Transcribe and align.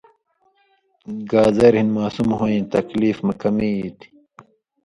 گازریۡ 1.29 1.75
ہِن 1.83 1.87
ماسوم 1.95 2.29
ہویں 2.39 2.63
تکلیف 2.75 3.17
مہ 3.25 3.33
کمی 3.41 3.69
ای 3.79 3.89
تھی۔ 3.99 4.09